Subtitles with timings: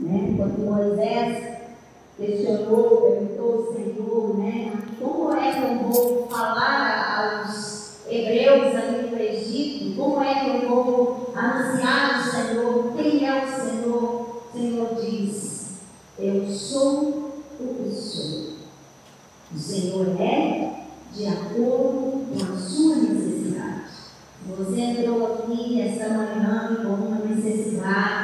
[0.00, 0.34] né?
[0.36, 1.58] Quando Moisés
[2.16, 4.72] questionou, perguntou ao Senhor, né?
[5.00, 9.96] Como é que eu vou falar aos hebreus ali no Egito?
[9.96, 12.92] Como é que eu vou anunciar o Senhor?
[12.96, 14.42] Quem é o Senhor?
[14.54, 15.78] O Senhor diz:
[16.18, 18.58] Eu sou o que sou.
[19.54, 23.88] O Senhor é de acordo com a sua necessidade.
[24.56, 28.17] Você entrou aqui essa manhã com uma necessidade,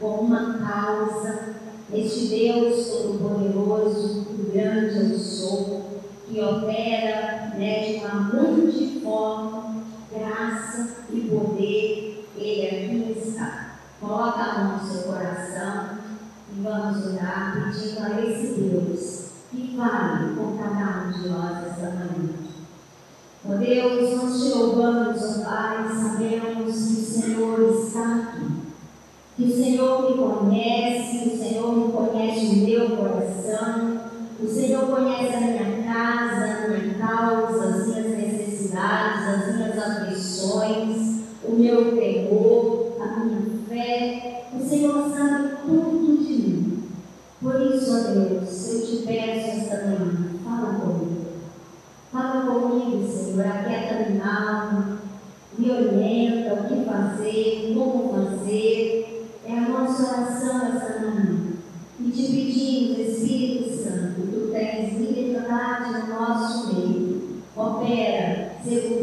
[0.00, 1.54] com uma causa.
[1.92, 9.82] Este Deus Todo-Poderoso, grande eu sou, que opera né, de uma multiforme
[10.12, 13.76] graça e poder, Ele aqui está.
[14.00, 15.98] Coloca a mão no seu coração
[16.52, 21.90] e vamos orar pedindo a esse Deus que fale com cada um de nós esta
[21.90, 22.30] manhã.
[23.44, 27.89] Ó Deus, nós te louvamos, ó Pai, sabemos que o Senhor está.
[29.40, 34.00] Que o Senhor me conhece, o Senhor me conhece o meu coração,
[34.38, 41.20] o Senhor conhece a minha casa, a minha causa, as minhas necessidades, as minhas aflições,
[41.42, 44.44] o meu temor, a minha fé.
[44.54, 46.82] O Senhor sabe tudo de mim.
[47.40, 51.26] Por isso, ó Deus, eu te peço esta manhã, fala comigo.
[52.12, 54.98] Fala comigo, Senhor, aquieta minha alma,
[55.56, 58.99] me orienta o que fazer, como fazer.
[59.90, 61.36] Nossa oração esta manhã.
[61.98, 67.42] E te pedimos, Espírito Santo, tu tens liberdade no nosso meio.
[67.56, 68.99] Opera segundo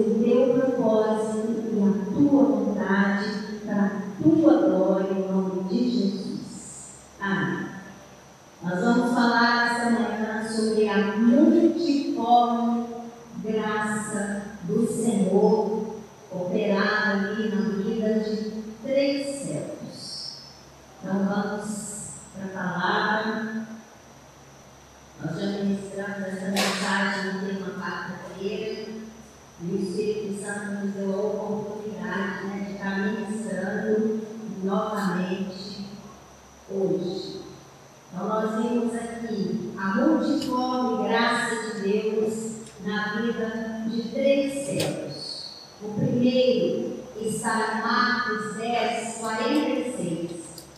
[38.17, 42.51] Então, nós vimos aqui a multiforme graça de Deus
[42.83, 45.51] na vida de três servos.
[45.83, 50.31] O primeiro está em Marcos 10, 46,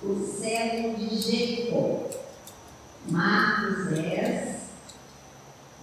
[0.03, 2.09] o servo de Jericó.
[3.07, 4.57] Marcos 10,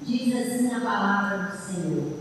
[0.03, 2.12] diz assim a palavra do Senhor.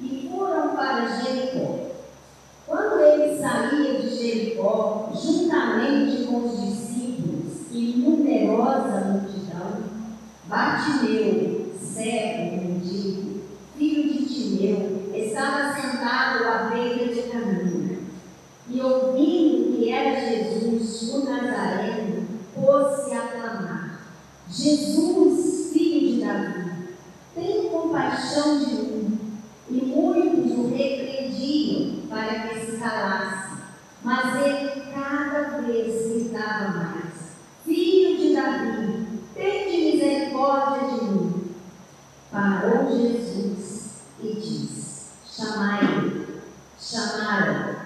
[0.00, 1.90] E foram para Jericó.
[2.68, 6.92] Quando ele saía de Jericó, juntamente com os discípulos
[7.72, 9.92] e numerosa multidão,
[10.46, 13.40] Bartimeu, cego, mendigo,
[13.76, 17.98] filho de Timeu, estava sentado à beira de caminho.
[18.68, 24.06] E ouvindo que era Jesus, o Nazareno, pôs-se a clamar:
[24.48, 26.88] Jesus, filho de Davi,
[27.34, 29.18] tem compaixão de mim.
[29.70, 33.52] E muitos o repreendiam para que se calasse.
[34.02, 37.12] Mas ele cada vez gritava mais:
[37.64, 41.54] Filho de Davi, tem misericórdia de mim.
[42.30, 46.22] Parou Jesus e disse: Chamai-o.
[46.78, 47.76] Chamaram.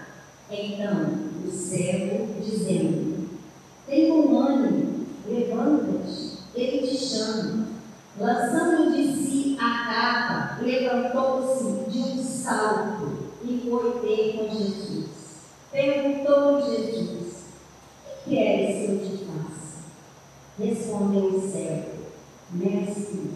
[0.66, 3.28] Então o servo, dizendo:
[3.86, 7.66] Tem bom ânimo, levanta-te, ele te chama.
[8.18, 15.06] Lançando de si a capa, levantou-se de um salto e foi ter com Jesus.
[15.70, 17.44] Perguntou Jesus:
[18.24, 19.84] Que queres que eu te faça?
[20.58, 22.06] Respondeu o servo:
[22.50, 23.30] Mestre,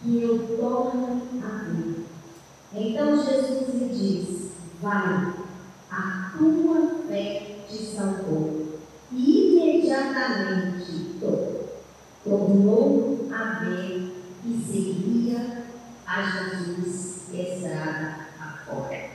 [0.00, 2.04] que eu torne a ver.
[2.72, 4.50] Então Jesus lhe disse:
[4.80, 5.37] Vai,
[6.38, 8.78] tua fé te salvou.
[9.12, 11.18] E imediatamente
[12.24, 14.12] tornou a ver
[14.44, 15.64] e seguia
[16.06, 19.10] a Jesus estrada afora.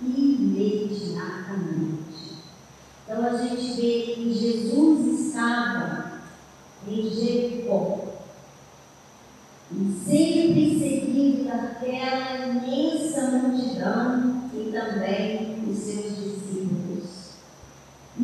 [0.00, 2.38] Imediatamente.
[3.04, 6.20] Então a gente vê que Jesus estava
[6.86, 8.08] em Jericó
[10.04, 16.27] sempre seguindo aquela imensa multidão e também os seus discípulos.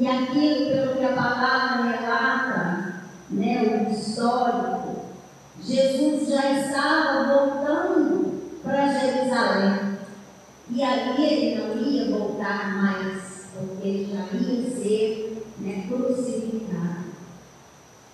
[0.05, 5.07] E aquilo pelo que a palavra relata, né, o histórico,
[5.63, 9.97] Jesus já estava voltando para Jerusalém.
[10.69, 17.05] E ali ele não ia voltar mais, porque ele já ia ser né, crucificado.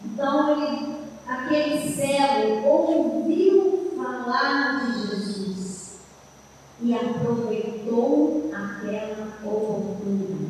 [0.05, 0.97] Então, ele,
[1.27, 5.99] aquele cego ouviu falar de Jesus
[6.83, 10.50] e aproveitou aquela oportunidade.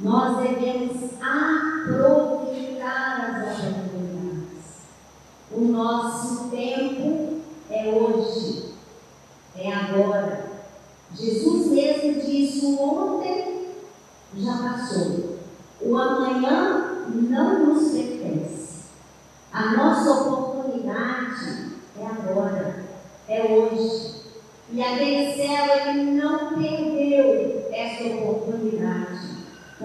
[0.00, 2.84] Nós devemos aproveitar
[3.30, 4.64] as oportunidades.
[5.52, 8.74] O nosso tempo é hoje,
[9.56, 10.46] é agora.
[11.14, 13.68] Jesus mesmo disse: o ontem
[14.36, 15.38] já passou,
[15.80, 18.86] o amanhã não nos pertence.
[19.52, 22.84] A nossa oportunidade é agora,
[23.28, 24.14] é hoje.
[24.72, 24.96] E a
[25.36, 29.33] céu ele não perdeu essa oportunidade.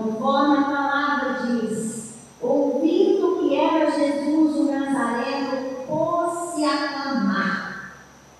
[0.02, 7.92] Conforme a palavra diz, ouvindo que era Jesus o Nazareno, pôs-se a clamar.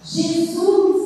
[0.02, 0.99] Jesus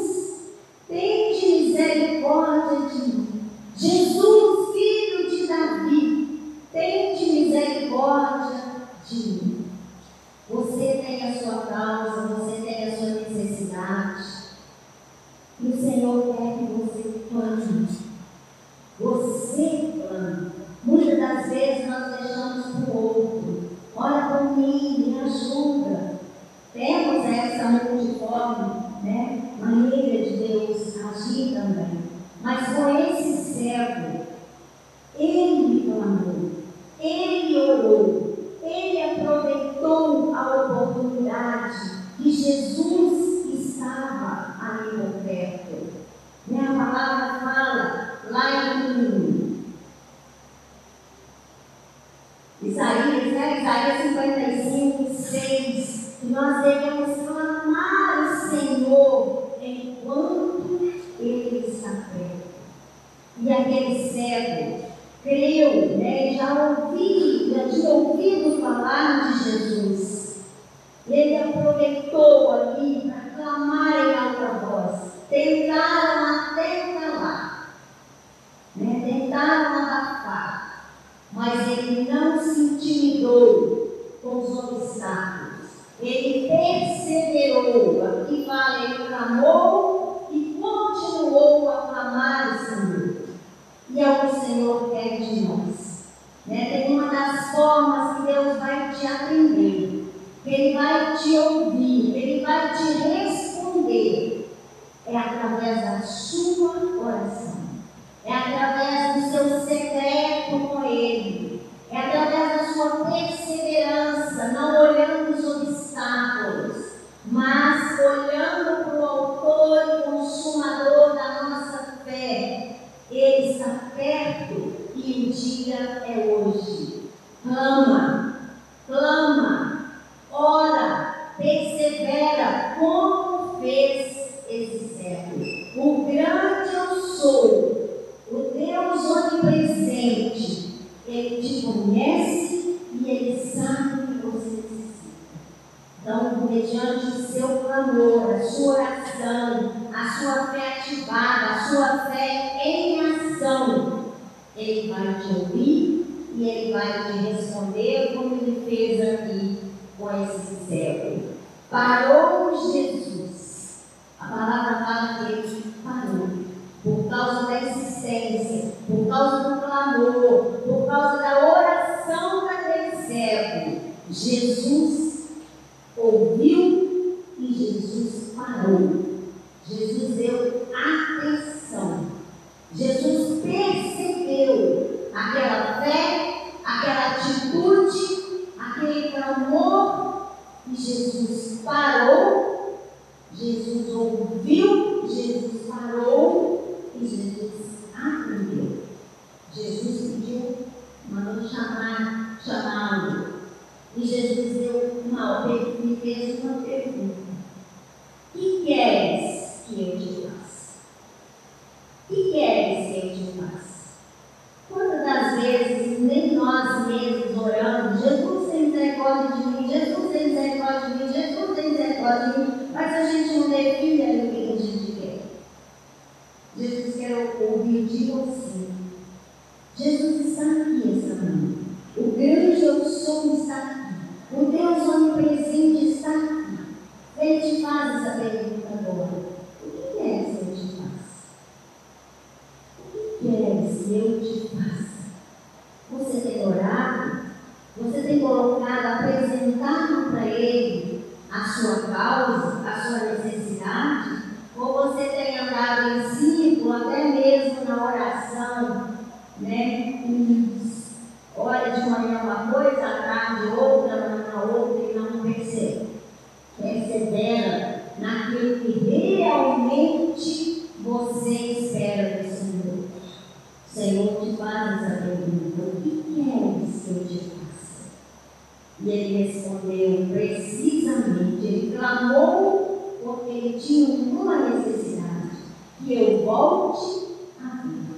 [278.91, 285.37] respondeu precisamente, ele clamou porque ele tinha uma necessidade,
[285.79, 287.07] que eu volte
[287.41, 287.95] à vida.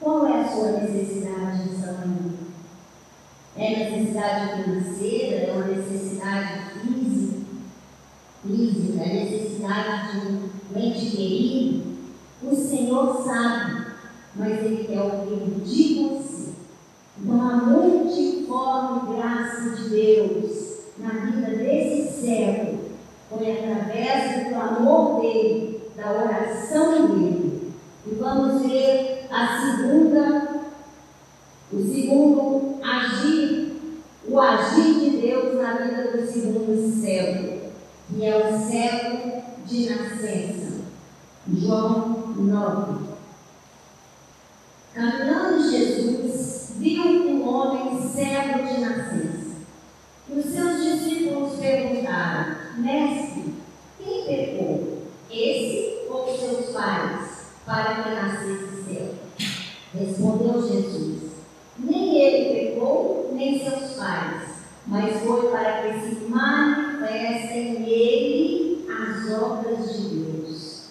[0.00, 2.32] Qual é a sua necessidade nessa manhã?
[3.56, 5.36] É necessidade financeira?
[5.36, 7.46] É uma necessidade física?
[8.46, 9.02] Física?
[9.02, 11.88] É necessidade de um mente querido?
[12.42, 13.86] O Senhor sabe,
[14.36, 16.52] mas Ele quer ouvir de você.
[17.20, 17.56] Então, a
[18.48, 22.78] multiforme graça de Deus na vida desse servo
[23.28, 27.72] foi através do clamor dele, da oração dele.
[28.06, 30.60] E vamos ver a segunda,
[31.70, 33.76] o segundo agir,
[34.26, 37.70] o agir de Deus na vida do segundo servo,
[38.08, 40.78] que é o servo de nascença.
[41.52, 43.08] João 9.
[44.94, 47.27] Caminhando Jesus, viu
[47.58, 49.56] homem cego de nascença.
[50.28, 53.54] E os seus discípulos perguntaram: Mestre,
[53.98, 55.02] quem pecou?
[55.30, 59.14] Esse ou seus pais, para que nascesse cego?
[59.94, 61.32] Respondeu Jesus:
[61.78, 64.42] Nem ele pecou, nem seus pais,
[64.86, 70.88] mas foi para que se manifestem nele as obras de Deus.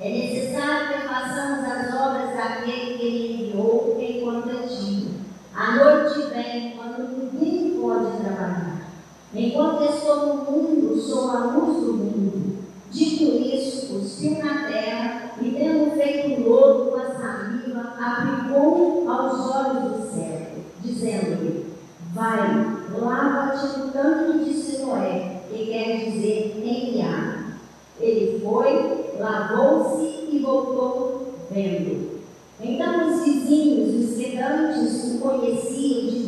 [0.00, 5.14] É necessário que façamos as obras daquele que ele enviou enquanto é dia.
[5.54, 5.88] A
[6.34, 8.90] vem quando ninguém pode trabalhar.
[9.32, 12.58] Enquanto estou no mundo, sou a luz do mundo.
[12.90, 19.92] Dito isso, cuspiu na terra e, tendo feito lodo com a saliva, aplicou aos olhos
[19.92, 21.66] do cego, dizendo-lhe:
[22.12, 27.58] Vai, lava-te no tanque de Siloé, que quer dizer enviar.
[28.00, 32.20] Ele foi, lavou-se e voltou vendo.
[32.60, 36.23] Então os vizinhos, os sedantes, o conheciam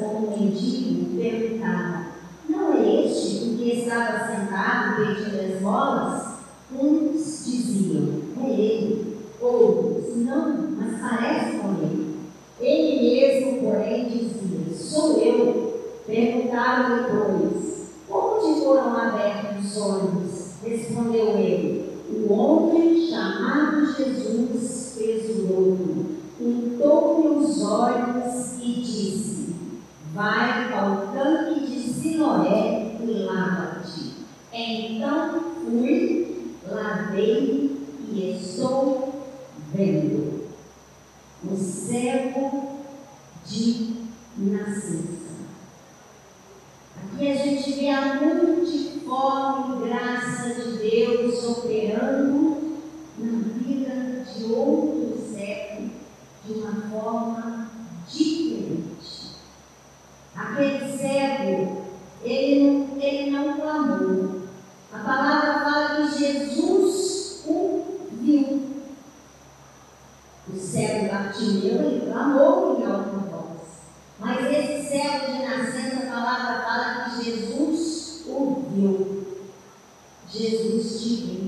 [0.00, 2.06] como mendigo, perguntavam:
[2.48, 6.22] Não é este o que estava sentado pedindo esmolas?
[6.72, 9.16] Uns diziam: É ele.
[9.40, 12.16] Outros: Não, mas parece com ele.
[12.60, 15.80] Ele mesmo, porém, dizia: Sou eu.
[16.06, 20.50] Perguntaram-lhe, pois: Onde foram abertos os olhos?
[20.64, 26.06] Respondeu ele: O homem chamado Jesus fez o lodo,
[26.40, 29.49] untou-lhe os olhos e disse:
[30.20, 34.16] Vai ao tanque de Siloé e lava-te.
[34.52, 39.24] Então fui, lavei e estou
[39.72, 40.44] vendo.
[41.42, 42.80] O cego
[43.46, 43.94] de
[44.36, 45.36] nascença.
[47.02, 52.78] Aqui a gente vê a multiforme graça de Deus operando
[53.16, 55.88] na vida de outro cego
[56.44, 57.70] de uma forma
[58.06, 58.59] diferente.
[60.40, 61.84] Aquele cego,
[62.24, 64.40] ele ele não clamou.
[64.90, 68.70] A palavra fala que Jesus o viu.
[70.48, 73.60] O cego Bartimeu, ele clamou em alta voz.
[74.18, 79.26] Mas esse cego de nascença, a palavra fala que Jesus ouviu.
[80.26, 81.39] Jesus te viu.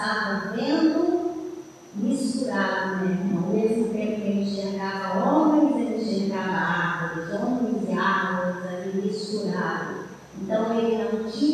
[0.00, 1.60] estava vendo
[1.94, 3.18] misturado, né?
[3.34, 10.06] Ao mesmo tempo que ele enxergava homens, ele enxergava árvores, homens e árvores ali misturados.
[10.40, 11.49] Então ele não tinha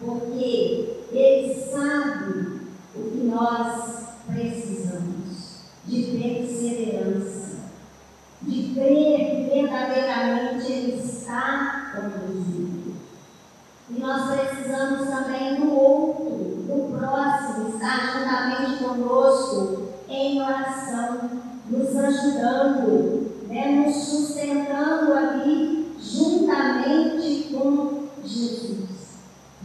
[0.00, 2.60] porque Ele sabe
[2.94, 7.56] o que nós precisamos de perseverança,
[8.42, 12.94] de crer que verdadeiramente Ele está conduzindo.
[13.90, 16.30] E nós precisamos também do outro,
[16.66, 21.30] do próximo, estar juntamente conosco em oração,
[21.68, 28.83] nos ajudando, né, nos sustentando ali juntamente com Jesus.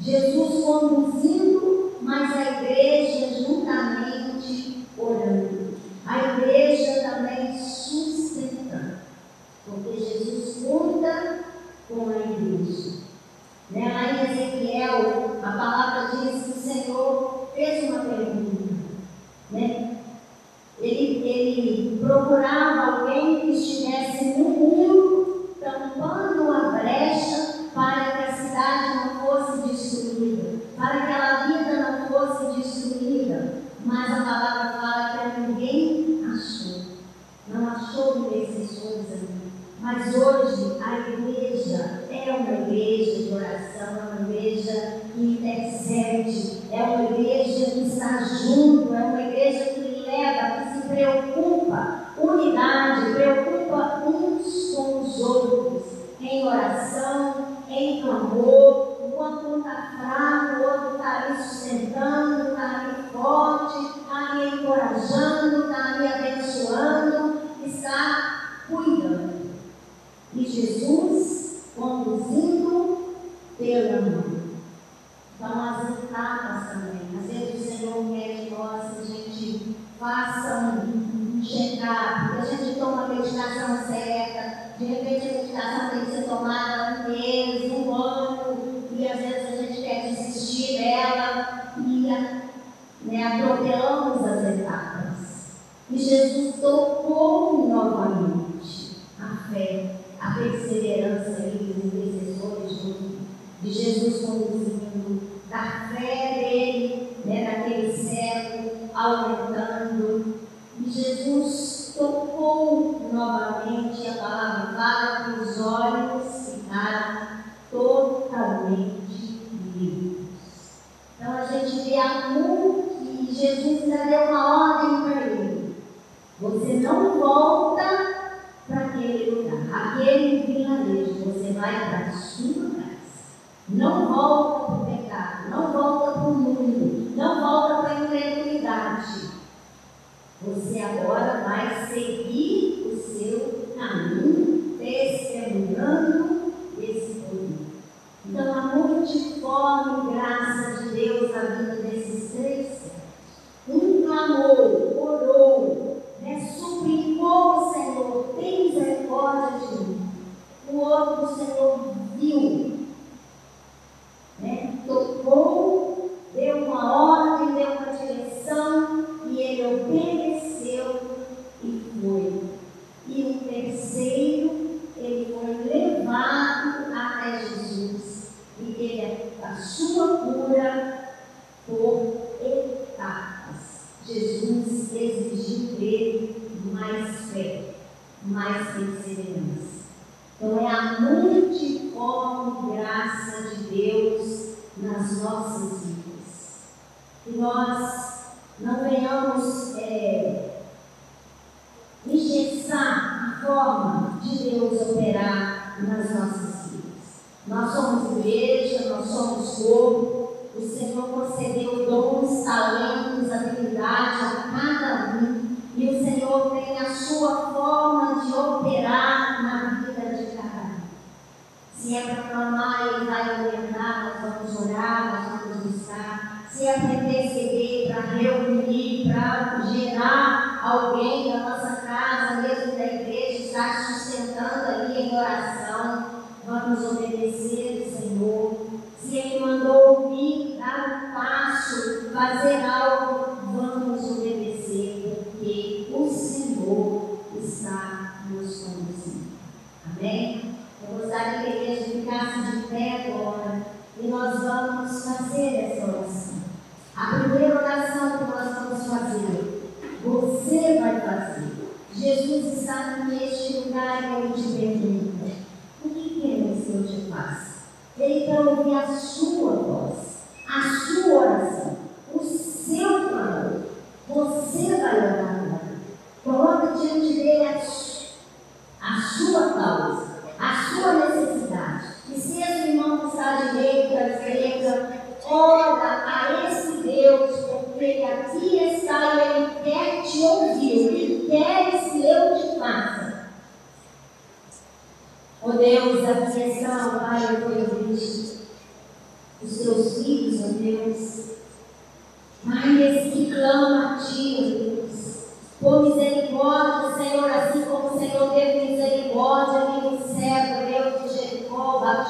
[0.01, 5.77] Jesus conduzindo, mas a igreja juntamente orando.
[6.05, 8.99] A igreja também sustentando.
[9.65, 11.39] Porque Jesus conta
[11.87, 12.99] com a igreja.
[13.69, 13.93] Né?
[13.93, 17.28] Maria Ezequiel, a palavra diz que o Senhor
[37.91, 39.29] sobre esses coisas.
[39.81, 46.83] Mas hoje a igreja é uma igreja de oração, é uma igreja que intercede, é
[46.83, 47.38] uma igreja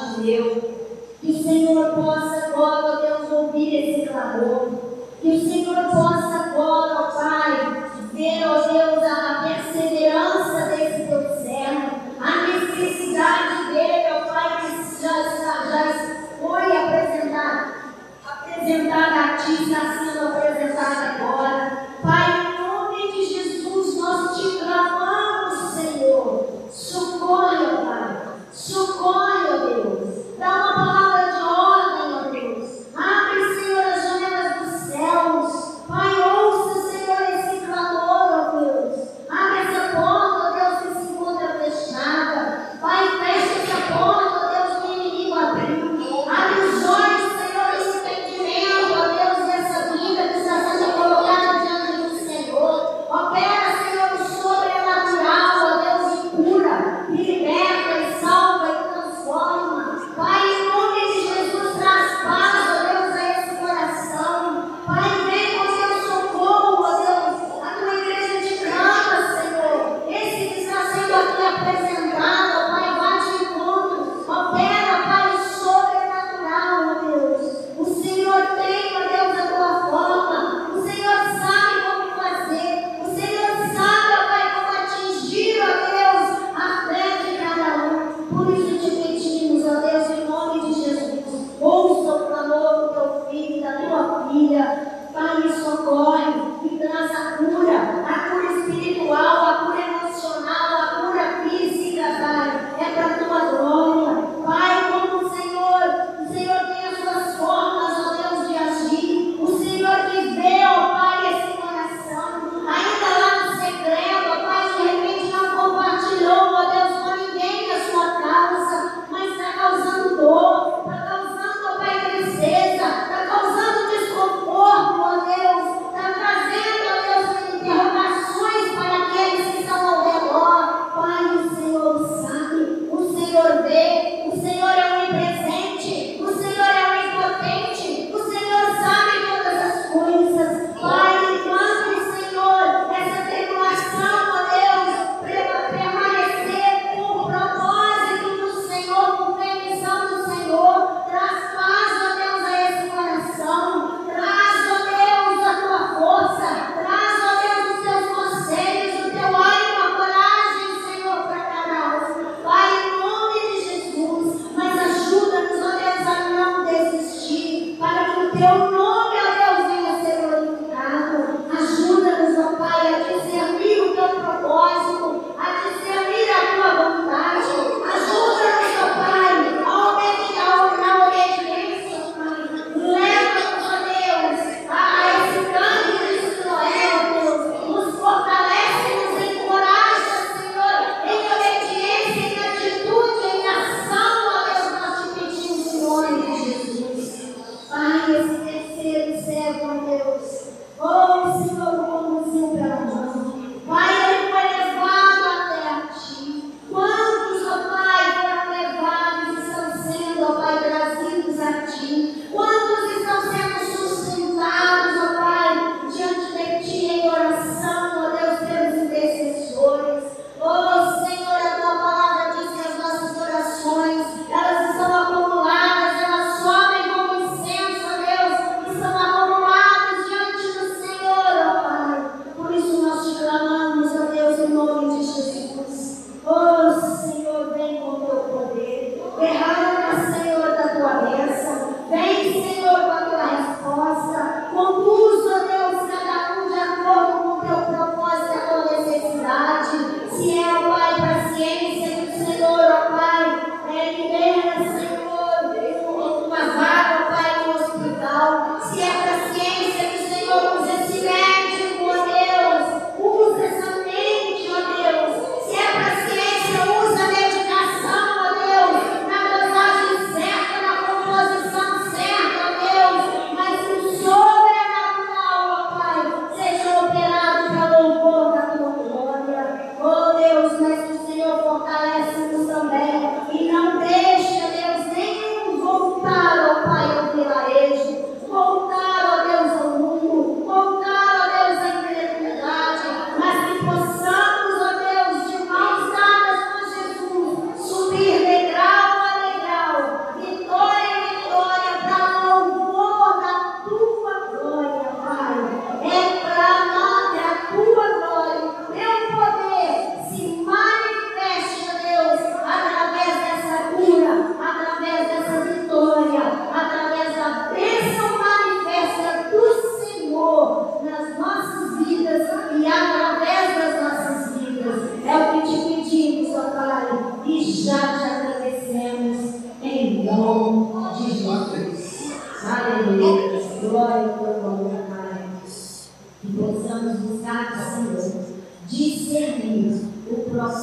[0.00, 0.80] parte.
[1.20, 4.70] Que o Senhor possa agora, Deus, ouvir esse clamor.
[5.20, 6.19] Que o Senhor possa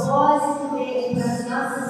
[0.07, 1.86] propósito dele para as nossas